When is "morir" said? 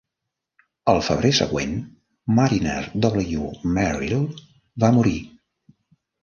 4.97-5.15